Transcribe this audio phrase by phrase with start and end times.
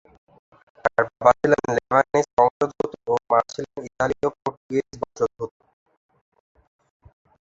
[0.85, 5.51] তার বাবা ছিলেন লেবানিজ বংশোদ্ভূত ও মা ছিলেন ইতালীয়-পর্তুগিজ বংশোদ্ভূত।